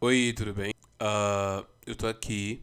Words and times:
Oi, 0.00 0.32
tudo 0.36 0.54
bem? 0.54 0.70
Uh, 1.02 1.66
eu 1.84 1.96
tô 1.96 2.06
aqui 2.06 2.62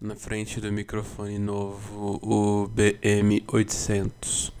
na 0.00 0.16
frente 0.16 0.60
do 0.60 0.72
microfone 0.72 1.38
novo, 1.38 2.18
o 2.20 2.68
BM800. 2.68 4.52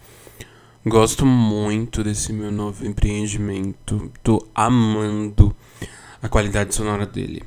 Gosto 0.86 1.26
muito 1.26 2.04
desse 2.04 2.32
meu 2.32 2.52
novo 2.52 2.86
empreendimento, 2.86 4.12
tô 4.22 4.46
amando 4.54 5.52
a 6.22 6.28
qualidade 6.28 6.72
sonora 6.72 7.04
dele. 7.04 7.42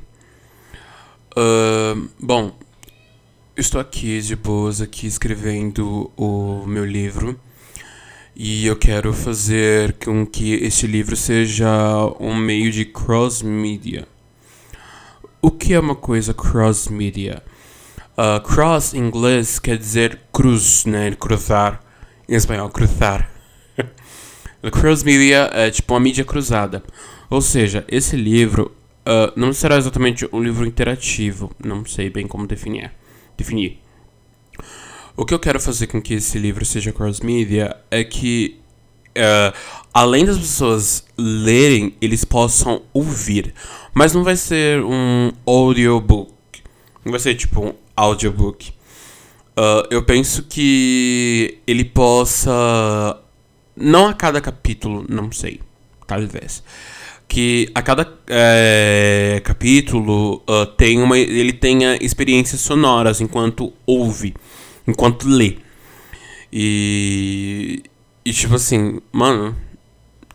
Uh, 1.32 2.06
bom, 2.20 2.54
estou 3.56 3.80
aqui 3.80 4.20
de 4.20 4.36
boas, 4.36 4.82
aqui 4.82 5.06
escrevendo 5.06 6.12
o 6.14 6.66
meu 6.66 6.84
livro. 6.84 7.40
E 8.34 8.66
eu 8.66 8.76
quero 8.76 9.14
fazer 9.14 9.94
com 9.94 10.26
que 10.26 10.52
este 10.56 10.86
livro 10.86 11.16
seja 11.16 11.66
um 12.20 12.36
meio 12.36 12.70
de 12.70 12.84
cross-media. 12.84 14.06
O 15.46 15.50
que 15.52 15.74
é 15.74 15.78
uma 15.78 15.94
coisa 15.94 16.34
cross-media? 16.34 17.40
Uh, 18.18 18.40
cross 18.42 18.94
em 18.94 18.98
inglês 18.98 19.60
quer 19.60 19.78
dizer 19.78 20.18
cruz, 20.32 20.84
né? 20.84 21.12
Cruzar. 21.12 21.80
Em 22.28 22.34
espanhol, 22.34 22.68
cruzar. 22.68 23.30
cross-media 24.72 25.48
é 25.52 25.70
tipo 25.70 25.94
uma 25.94 26.00
mídia 26.00 26.24
cruzada. 26.24 26.82
Ou 27.30 27.40
seja, 27.40 27.84
esse 27.86 28.16
livro 28.16 28.74
uh, 29.02 29.32
não 29.36 29.52
será 29.52 29.76
exatamente 29.76 30.28
um 30.32 30.42
livro 30.42 30.66
interativo. 30.66 31.52
Não 31.64 31.86
sei 31.86 32.10
bem 32.10 32.26
como 32.26 32.44
definir. 32.44 32.90
definir. 33.36 33.78
O 35.16 35.24
que 35.24 35.32
eu 35.32 35.38
quero 35.38 35.60
fazer 35.60 35.86
com 35.86 36.02
que 36.02 36.14
esse 36.14 36.40
livro 36.40 36.64
seja 36.64 36.90
cross-media 36.90 37.76
é 37.88 38.02
que, 38.02 38.58
uh, 39.16 39.56
além 39.92 40.24
das 40.24 40.38
pessoas 40.38 41.04
lerem, 41.16 41.94
eles 42.00 42.24
possam 42.24 42.82
ouvir. 42.92 43.54
Mas 43.94 44.12
não 44.12 44.22
vai 44.22 44.36
ser 44.36 44.82
um 44.84 45.32
audiobook. 45.46 46.32
Não 47.04 47.10
vai 47.10 47.20
ser 47.20 47.34
tipo 47.34 47.60
um 47.60 47.74
audiobook. 47.96 48.70
Uh, 49.58 49.86
eu 49.90 50.02
penso 50.02 50.42
que 50.42 51.58
ele 51.66 51.84
possa. 51.84 53.18
Não 53.74 54.08
a 54.08 54.14
cada 54.14 54.40
capítulo, 54.40 55.04
não 55.08 55.32
sei. 55.32 55.60
Talvez. 56.06 56.62
Que 57.28 57.68
a 57.74 57.82
cada 57.82 58.06
é, 58.28 59.40
capítulo 59.42 60.42
uh, 60.48 60.64
tem 60.76 61.02
uma, 61.02 61.18
ele 61.18 61.52
tenha 61.52 61.98
experiências 62.00 62.60
sonoras 62.60 63.20
enquanto 63.20 63.72
ouve 63.84 64.32
enquanto 64.86 65.28
lê. 65.28 65.56
E. 66.52 67.82
E 68.26 68.32
tipo 68.32 68.56
assim, 68.56 69.00
mano, 69.12 69.54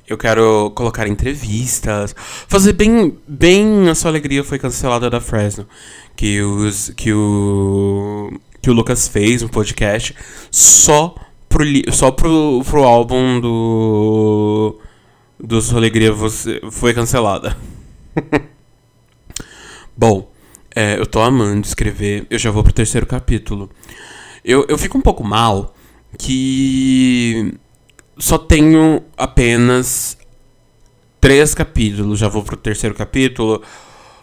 eu 0.08 0.17
quero 0.17 0.72
colocar 0.72 1.09
entrevistas, 1.09 2.16
fazer 2.48 2.72
bem, 2.72 3.17
bem 3.28 3.89
a 3.89 3.94
sua 3.94 4.09
alegria 4.09 4.45
foi 4.45 4.58
cancelada 4.58 5.09
da 5.09 5.20
Fresno, 5.20 5.67
que 6.16 6.42
os 6.42 6.92
que 6.95 7.11
o 7.11 8.31
que 8.61 8.70
o 8.70 8.73
Lucas 8.73 9.09
fez 9.09 9.44
um 9.44 9.50
podcast 9.50 10.16
só 10.50 11.14
pro 11.50 11.66
só 11.92 12.11
pro, 12.11 12.64
pro 12.64 12.83
álbum 12.86 13.42
do 13.42 14.80
do 15.38 15.61
Sua 15.61 15.78
Alegria 15.78 16.14
você 16.14 16.61
foi 16.72 16.94
cancelada. 16.94 17.58
Bom, 19.98 20.31
é, 20.73 20.98
eu 20.98 21.05
tô 21.05 21.20
amando 21.20 21.67
escrever, 21.67 22.26
eu 22.30 22.39
já 22.39 22.52
vou 22.52 22.64
pro 22.64 22.72
terceiro 22.72 23.05
capítulo. 23.05 23.70
Eu, 24.45 24.66
eu 24.70 24.78
fico 24.78 24.98
um 24.98 25.02
pouco 25.02 25.26
mal 25.26 25.76
que 26.17 27.59
só 28.22 28.38
tenho 28.38 29.03
apenas 29.17 30.17
três 31.19 31.53
capítulos. 31.55 32.19
Já 32.19 32.27
vou 32.27 32.44
pro 32.44 32.55
terceiro 32.55 32.95
capítulo. 32.95 33.61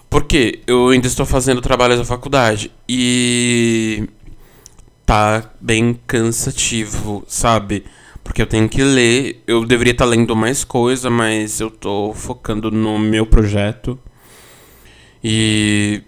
Porque 0.08 0.60
eu 0.66 0.88
ainda 0.88 1.06
estou 1.06 1.26
fazendo 1.26 1.60
trabalhos 1.60 1.98
da 1.98 2.04
faculdade. 2.04 2.70
E. 2.88 4.08
Tá 5.04 5.50
bem 5.60 5.98
cansativo, 6.06 7.24
sabe? 7.26 7.84
Porque 8.22 8.40
eu 8.40 8.46
tenho 8.46 8.68
que 8.68 8.82
ler. 8.82 9.42
Eu 9.46 9.64
deveria 9.64 9.92
estar 9.92 10.04
lendo 10.04 10.36
mais 10.36 10.62
coisa, 10.64 11.10
mas 11.10 11.60
eu 11.60 11.70
tô 11.70 12.14
focando 12.14 12.70
no 12.70 12.98
meu 12.98 13.26
projeto. 13.26 13.98
E 15.24 16.02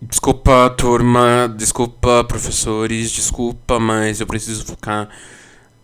Desculpa, 0.00 0.70
turma, 0.76 1.52
desculpa, 1.56 2.22
professores, 2.22 3.10
desculpa, 3.10 3.80
mas 3.80 4.20
eu 4.20 4.28
preciso 4.28 4.64
focar 4.64 5.08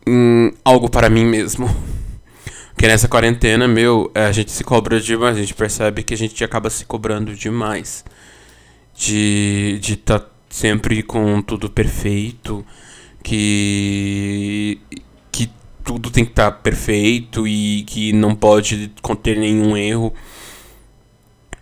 em 0.07 0.53
algo 0.65 0.89
para 0.89 1.09
mim 1.09 1.25
mesmo. 1.25 1.69
Porque 2.75 2.89
nessa 2.89 3.09
quarentena, 3.09 3.69
meu, 3.69 4.11
a 4.15 4.33
gente 4.33 4.51
se 4.51 4.65
cobra 4.65 5.01
demais, 5.01 5.37
a 5.37 5.41
gente 5.41 5.55
percebe 5.55 6.03
que 6.03 6.13
a 6.15 6.17
gente 6.17 6.43
acaba 6.43 6.69
se 6.71 6.85
cobrando 6.85 7.35
demais. 7.35 8.05
De 8.95 9.79
de 9.81 9.95
estar 9.95 10.21
tá 10.21 10.31
sempre 10.49 11.03
com 11.03 11.43
tudo 11.43 11.69
perfeito, 11.71 12.65
que 13.23 14.81
que 15.33 15.51
tudo 15.85 16.11
tem 16.11 16.25
que 16.25 16.33
estar 16.33 16.51
tá 16.51 16.59
perfeito 16.59 17.47
e 17.47 17.83
que 17.85 18.13
não 18.13 18.35
pode 18.35 18.93
conter 19.03 19.39
nenhum 19.39 19.77
erro. 19.77 20.13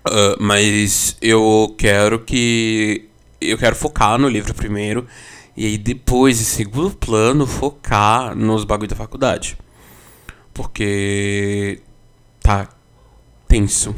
Uh, 0.07 0.37
mas 0.41 1.17
eu 1.23 1.75
quero 1.79 2.21
que. 2.21 3.09
Eu 3.41 3.59
quero 3.59 3.77
focar 3.77 4.19
no 4.19 4.29
livro 4.29 4.55
primeiro. 4.55 5.07
E 5.57 5.67
aí 5.67 5.77
depois, 5.77 6.41
em 6.41 6.45
segundo 6.45 6.97
plano, 6.97 7.47
focar 7.47 8.35
nos 8.35 8.65
bagulho 8.65 8.89
da 8.89 8.97
faculdade. 8.97 9.59
Porque. 10.53 11.81
Tá 12.41 12.69
tenso. 13.47 13.95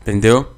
Entendeu? 0.00 0.52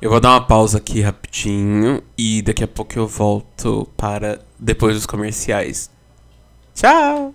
Eu 0.00 0.10
vou 0.10 0.20
dar 0.20 0.30
uma 0.30 0.46
pausa 0.46 0.78
aqui 0.78 1.00
rapidinho. 1.00 2.02
E 2.16 2.42
daqui 2.42 2.64
a 2.64 2.68
pouco 2.68 2.98
eu 2.98 3.06
volto 3.06 3.88
para 3.96 4.44
depois 4.58 4.96
dos 4.96 5.06
comerciais. 5.06 5.90
Tchau! 6.74 7.34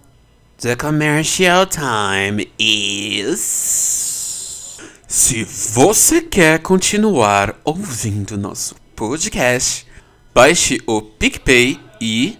The 0.59 0.75
commercial 0.75 1.65
time 1.65 2.51
is. 2.59 4.77
Se 5.07 5.43
você 5.43 6.21
quer 6.21 6.59
continuar 6.59 7.59
ouvindo 7.63 8.37
nosso 8.37 8.75
podcast, 8.95 9.87
baixe 10.33 10.79
o 10.85 11.01
PicPay 11.01 11.79
e 12.01 12.37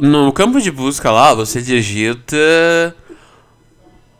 no 0.00 0.32
campo 0.32 0.60
de 0.60 0.70
busca 0.70 1.10
lá 1.10 1.34
você 1.34 1.60
digita 1.62 2.36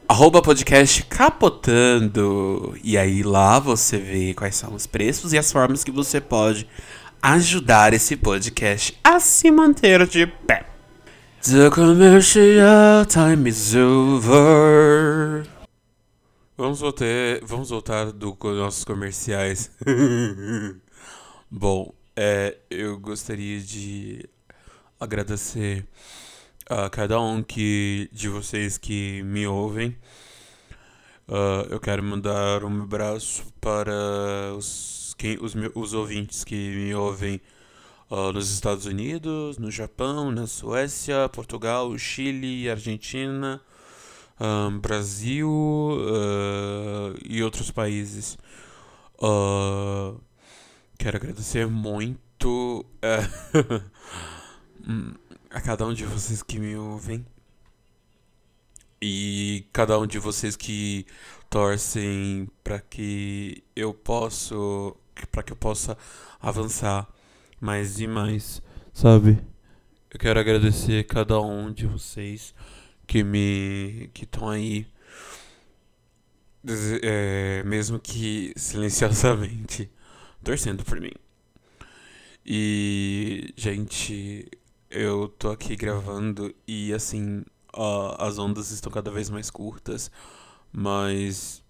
arroba 0.09 0.43
podcast 0.43 1.03
capotando 1.05 2.78
e 2.83 2.97
aí 2.97 3.22
lá 3.22 3.59
você 3.59 3.99
vê 3.99 4.34
quais 4.34 4.55
são 4.55 4.75
os 4.75 4.87
preços 4.87 5.33
e 5.33 5.39
as 5.39 5.50
formas 5.50 5.83
que 5.83 5.91
você 5.91 6.21
pode 6.21 6.69
ajudar 7.22 7.95
esse 7.95 8.17
podcast 8.17 8.99
a 9.03 9.19
se 9.19 9.50
manter 9.50 10.06
de 10.06 10.27
pé. 10.27 10.66
The 11.43 11.71
commercial 11.71 13.06
time 13.06 13.49
is 13.49 13.75
over. 13.75 15.47
Vamos 16.56 16.81
voltar, 16.81 17.06
vamos 17.43 17.71
voltar 17.71 18.12
do 18.12 18.37
nossos 18.43 18.84
comerciais. 18.84 19.71
Bom, 21.51 21.93
é, 22.16 22.56
eu 22.70 22.98
gostaria 22.98 23.60
de 23.60 24.28
agradecer 24.98 25.86
a 26.69 26.88
cada 26.88 27.20
um 27.20 27.42
que 27.42 28.08
de 28.12 28.28
vocês 28.28 28.78
que 28.78 29.22
me 29.22 29.47
ouvem. 29.47 29.97
Uh, 31.26 31.66
eu 31.70 31.80
quero 31.80 32.03
mandar 32.03 32.64
um 32.64 32.82
abraço 32.82 33.44
para 33.60 34.54
os, 34.56 35.14
quem, 35.16 35.38
os, 35.41 35.54
os 35.74 35.94
ouvintes 35.94 36.44
que 36.44 36.54
me 36.54 36.94
ouvem 36.94 37.41
uh, 38.10 38.32
nos 38.32 38.50
Estados 38.50 38.86
Unidos, 38.86 39.58
no 39.58 39.70
Japão, 39.70 40.30
na 40.30 40.47
Suécia, 40.47 41.28
Portugal, 41.30 41.97
Chile, 41.97 42.69
Argentina 42.69 43.60
um, 44.41 44.78
Brasil 44.78 45.48
uh, 45.48 47.16
e 47.24 47.42
outros 47.42 47.70
países. 47.70 48.36
Uh, 49.19 50.21
quero 50.98 51.16
agradecer 51.16 51.66
muito 51.66 52.84
uh, 53.02 53.82
a 55.50 55.60
cada 55.60 55.86
um 55.86 55.94
de 55.94 56.04
vocês 56.04 56.42
que 56.42 56.58
me 56.58 56.76
ouvem 56.76 57.24
e 59.00 59.66
cada 59.72 59.98
um 59.98 60.06
de 60.06 60.18
vocês 60.18 60.56
que 60.56 61.06
torcem 61.50 62.48
para 62.62 62.80
que 62.80 63.62
eu 63.76 63.92
possa 63.92 64.54
para 65.30 65.42
que 65.42 65.52
eu 65.52 65.56
possa 65.56 65.96
avançar 66.41 67.08
mais 67.60 68.00
e 68.00 68.06
mais, 68.06 68.60
sabe? 68.92 69.38
Eu 70.10 70.18
quero 70.18 70.41
agradecer 70.41 71.04
cada 71.04 71.41
um 71.41 71.72
de 71.72 71.86
vocês 71.86 72.54
que 73.06 73.22
me 73.22 74.10
que 74.12 74.24
estão 74.24 74.48
aí 74.48 74.86
é, 77.02 77.62
mesmo 77.64 77.98
que 77.98 78.52
silenciosamente 78.56 79.91
torcendo 80.44 80.84
por 80.84 81.00
mim 81.00 81.12
e 82.46 83.52
gente 83.56 84.48
eu 84.91 85.28
tô 85.28 85.50
aqui 85.50 85.74
gravando 85.74 86.54
e 86.68 86.92
assim 86.92 87.44
ó, 87.72 88.14
as 88.18 88.38
ondas 88.38 88.70
estão 88.70 88.92
cada 88.92 89.10
vez 89.10 89.30
mais 89.30 89.50
curtas 89.50 90.10
mas 90.72 91.64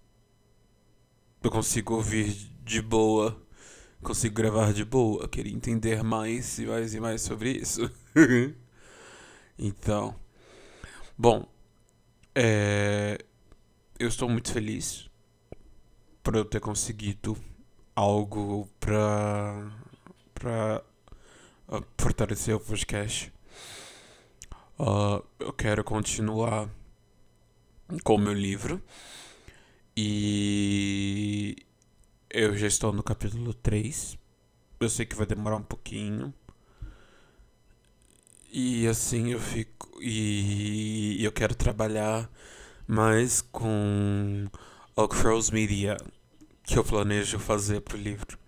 eu 1.45 1.51
consigo 1.51 1.93
ouvir 1.93 2.33
de 2.63 2.81
boa. 2.81 3.39
Consigo 4.01 4.33
gravar 4.33 4.73
de 4.73 4.83
boa. 4.83 5.27
Queria 5.27 5.53
entender 5.53 6.03
mais 6.03 6.57
e 6.57 6.65
mais 6.65 6.95
e 6.95 6.99
mais 6.99 7.21
sobre 7.21 7.51
isso. 7.51 7.87
então. 9.55 10.15
Bom. 11.15 11.47
É, 12.33 13.19
eu 13.99 14.07
estou 14.07 14.27
muito 14.27 14.51
feliz 14.51 15.07
por 16.23 16.35
eu 16.35 16.43
ter 16.43 16.59
conseguido 16.59 17.37
algo 17.95 18.69
pra, 18.79 19.71
pra 20.33 20.83
uh, 21.69 21.83
fortalecer 21.97 22.55
o 22.55 22.59
podcast. 22.59 23.31
Uh, 24.77 25.23
eu 25.39 25.53
quero 25.53 25.83
continuar 25.83 26.69
com 28.03 28.15
o 28.15 28.19
meu 28.19 28.33
livro. 28.33 28.81
E 29.95 31.55
eu 32.29 32.57
já 32.57 32.67
estou 32.67 32.91
no 32.91 33.01
capítulo 33.01 33.53
3. 33.53 34.17
Eu 34.79 34.89
sei 34.89 35.05
que 35.05 35.15
vai 35.15 35.25
demorar 35.25 35.55
um 35.55 35.63
pouquinho. 35.63 36.33
E 38.51 38.85
assim 38.87 39.31
eu 39.31 39.39
fico. 39.39 39.97
E 40.01 41.23
eu 41.23 41.31
quero 41.31 41.55
trabalhar 41.55 42.29
mais 42.85 43.41
com 43.41 44.47
o 44.95 45.07
Crows 45.07 45.49
Media 45.49 45.97
que 46.64 46.78
eu 46.78 46.84
planejo 46.84 47.38
fazer 47.38 47.80
pro 47.80 47.96
livro. 47.96 48.38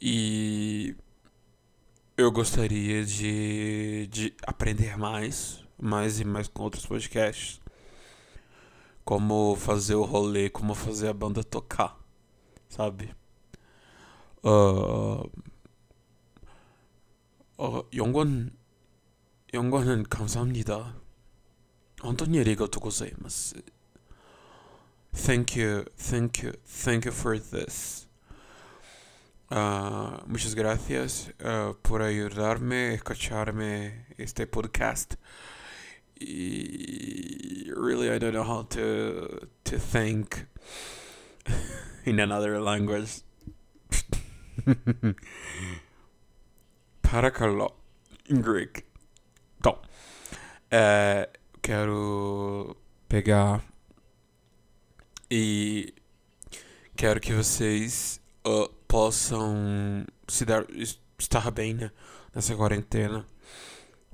E 0.00 0.96
eu 2.16 2.30
gostaria 2.30 3.04
de, 3.04 4.06
de 4.08 4.34
aprender 4.46 4.96
mais, 4.98 5.64
mais 5.80 6.20
e 6.20 6.24
mais 6.24 6.48
com 6.48 6.64
outros 6.64 6.86
podcasts. 6.86 7.60
Como 9.04 9.56
fazer 9.56 9.94
o 9.96 10.04
rolê, 10.04 10.48
como 10.48 10.74
fazer 10.74 11.08
a 11.08 11.12
banda 11.12 11.42
tocar, 11.42 11.98
sabe? 12.68 13.14
어, 14.42 15.22
어, 17.58 17.82
연관, 17.94 18.50
연관은 19.54 20.04
감사합니다. 20.04 21.00
어떤 22.02 22.34
일이가 22.34 22.66
고자이마스. 22.66 23.62
Thank 25.13 25.55
you, 25.55 25.85
thank 25.97 26.43
you, 26.43 26.53
thank 26.65 27.05
you 27.05 27.11
for 27.11 27.37
this. 27.37 28.07
Uh, 29.49 30.17
muchas 30.27 30.55
gracias 30.55 31.31
uh, 31.43 31.73
por 31.81 32.01
ayudarme 32.01 32.89
a 32.89 32.93
escucharme 32.93 34.05
este 34.17 34.45
podcast. 34.45 35.15
Y 36.19 37.71
really, 37.75 38.09
I 38.09 38.17
don't 38.17 38.33
know 38.33 38.43
how 38.43 38.63
to 38.63 39.47
to 39.63 39.77
thank 39.79 40.45
in 42.05 42.19
another 42.19 42.59
language. 42.59 43.21
Paracalo, 47.01 47.73
in 48.29 48.41
Greek. 48.41 48.83
Então, 49.59 49.79
é, 50.69 51.29
quero 51.61 52.75
pegar 53.07 53.63
e 55.29 55.93
quero 56.95 57.19
que 57.19 57.33
vocês 57.33 58.21
uh, 58.45 58.69
possam 58.87 60.05
se 60.27 60.45
dar 60.45 60.65
estar 61.19 61.51
bem 61.51 61.73
né, 61.73 61.91
nessa 62.33 62.55
quarentena. 62.55 63.25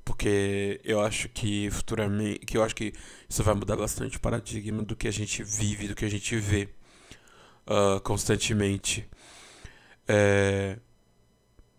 Porque 0.06 0.82
eu 0.84 1.00
acho 1.00 1.30
que 1.30 1.70
futuramente 1.72 2.40
que 2.40 2.58
eu 2.58 2.64
acho 2.64 2.76
que 2.76 2.94
isso 3.30 3.42
vai 3.42 3.56
mudar 3.56 3.78
bastante 3.78 4.18
o 4.18 4.20
paradigma 4.20 4.84
do 4.84 4.98
que 4.98 5.08
a 5.08 5.12
gente 5.12 5.42
vive 5.44 5.88
do 5.88 5.96
que 5.96 6.04
a 6.04 6.10
gente 6.10 6.36
vê 6.38 6.68
uh, 7.68 8.02
constantemente. 8.02 9.08
É, 10.08 10.78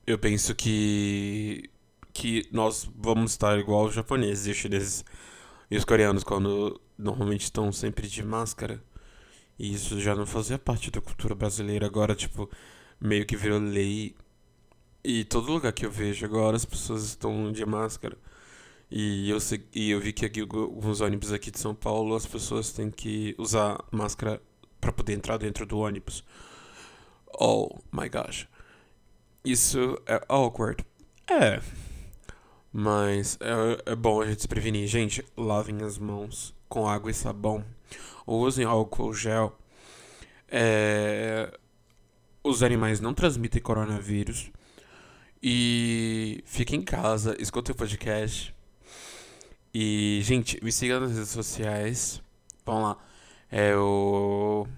eu 0.06 0.18
penso 0.18 0.54
que 0.54 1.70
que 2.14 2.48
nós 2.52 2.88
vamos 2.96 3.32
estar 3.32 3.58
igual 3.58 3.86
os 3.86 3.94
japoneses 3.94 4.46
e 4.46 4.50
os 4.52 4.56
chineses 4.56 5.04
e 5.70 5.76
os 5.76 5.84
coreanos 5.84 6.24
quando 6.24 6.80
normalmente 6.96 7.42
estão 7.42 7.70
sempre 7.72 8.08
de 8.08 8.22
máscara 8.22 8.82
e 9.58 9.72
isso 9.74 10.00
já 10.00 10.14
não 10.14 10.26
fazia 10.26 10.58
parte 10.58 10.90
da 10.90 11.00
cultura 11.00 11.34
brasileira. 11.34 11.86
Agora, 11.86 12.14
tipo, 12.14 12.50
meio 13.00 13.26
que 13.26 13.36
virou 13.36 13.58
lei. 13.58 14.14
E 15.02 15.24
todo 15.24 15.52
lugar 15.52 15.72
que 15.72 15.86
eu 15.86 15.90
vejo 15.90 16.24
agora 16.24 16.56
as 16.56 16.64
pessoas 16.64 17.04
estão 17.04 17.52
de 17.52 17.64
máscara. 17.64 18.16
E 18.90 19.30
eu, 19.30 19.38
e 19.74 19.90
eu 19.90 20.00
vi 20.00 20.12
que 20.12 20.24
aqui 20.26 20.40
alguns 20.40 21.00
ônibus 21.00 21.32
aqui 21.32 21.50
de 21.50 21.58
São 21.58 21.74
Paulo 21.74 22.14
as 22.14 22.26
pessoas 22.26 22.72
têm 22.72 22.90
que 22.90 23.34
usar 23.38 23.82
máscara 23.90 24.40
para 24.80 24.92
poder 24.92 25.14
entrar 25.14 25.36
dentro 25.36 25.66
do 25.66 25.78
ônibus. 25.78 26.24
Oh 27.38 27.78
my 27.92 28.08
gosh. 28.08 28.48
Isso 29.44 30.00
é 30.06 30.24
awkward. 30.28 30.84
É. 31.28 31.60
Mas 32.72 33.38
é, 33.40 33.92
é 33.92 33.94
bom 33.94 34.20
a 34.20 34.26
gente 34.26 34.42
se 34.42 34.48
prevenir. 34.48 34.86
Gente, 34.88 35.24
lavem 35.36 35.82
as 35.82 35.98
mãos 35.98 36.54
com 36.68 36.88
água 36.88 37.10
e 37.10 37.14
sabão 37.14 37.64
usem 38.26 38.64
álcool 38.64 39.12
gel. 39.12 39.56
É, 40.48 41.52
os 42.42 42.62
animais 42.62 43.00
não 43.00 43.12
transmitem 43.14 43.60
coronavírus. 43.60 44.50
E 45.42 46.42
fiquem 46.46 46.80
em 46.80 46.82
casa, 46.82 47.36
escutem 47.38 47.72
o 47.72 47.76
podcast. 47.76 48.54
E, 49.74 50.20
gente, 50.22 50.58
me 50.62 50.72
sigam 50.72 51.00
nas 51.00 51.12
redes 51.12 51.30
sociais. 51.30 52.22
Vamos 52.64 52.82
lá. 52.82 52.96
É, 53.50 53.72
eu 53.72 54.68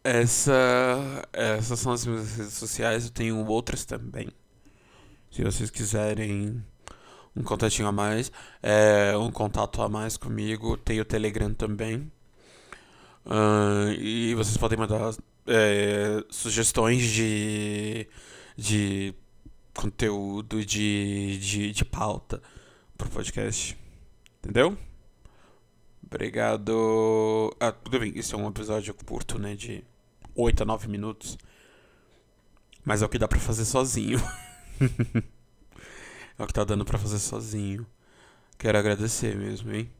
essa, 0.04 1.28
essas 1.32 1.78
são 1.78 1.92
as 1.92 2.04
minhas 2.04 2.36
redes 2.36 2.54
sociais. 2.54 3.04
Eu 3.04 3.10
tenho 3.12 3.46
outras 3.46 3.84
também. 3.84 4.28
Se 5.30 5.42
vocês 5.42 5.70
quiserem 5.70 6.62
um 7.34 7.42
contatinho 7.42 7.88
a 7.88 7.92
mais, 7.92 8.30
é, 8.62 9.16
um 9.16 9.30
contato 9.30 9.80
a 9.80 9.88
mais 9.88 10.16
comigo, 10.16 10.76
tem 10.76 11.00
o 11.00 11.04
Telegram 11.04 11.52
também. 11.54 12.10
Uh, 13.24 13.92
e 13.98 14.34
vocês 14.34 14.56
podem 14.56 14.78
mandar 14.78 15.14
é, 15.46 16.24
sugestões 16.28 17.02
de, 17.02 18.08
de 18.56 19.14
conteúdo, 19.74 20.64
de, 20.64 21.38
de, 21.38 21.72
de 21.72 21.84
pauta 21.84 22.42
pro 22.96 23.08
podcast. 23.08 23.76
Entendeu? 24.38 24.76
Obrigado. 26.04 27.56
Ah, 27.58 27.72
tudo 27.72 28.00
bem, 28.00 28.12
isso 28.16 28.34
é 28.34 28.38
um 28.38 28.48
episódio 28.48 28.92
curto, 28.94 29.38
né? 29.38 29.54
De 29.54 29.84
8 30.34 30.62
a 30.62 30.66
9 30.66 30.88
minutos. 30.88 31.38
Mas 32.84 33.02
é 33.02 33.06
o 33.06 33.08
que 33.08 33.18
dá 33.18 33.28
pra 33.28 33.38
fazer 33.38 33.64
sozinho. 33.64 34.18
é 36.38 36.42
o 36.42 36.46
que 36.46 36.52
tá 36.52 36.64
dando 36.64 36.84
pra 36.84 36.98
fazer 36.98 37.18
sozinho. 37.18 37.86
Quero 38.58 38.78
agradecer 38.78 39.36
mesmo, 39.36 39.72
hein? 39.72 39.90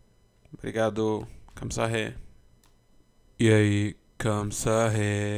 Obrigado. 0.53 1.27
Kamsahe. 1.55 2.15
Yay, 3.43 3.97
comme 4.19 4.53
ça. 4.53 4.93
Hey, 4.95 5.33